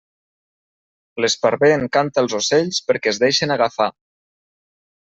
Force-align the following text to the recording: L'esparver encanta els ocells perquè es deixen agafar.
L'esparver 1.25 1.71
encanta 1.75 2.25
els 2.27 2.35
ocells 2.41 2.83
perquè 2.89 3.13
es 3.15 3.25
deixen 3.27 3.57
agafar. 3.61 3.93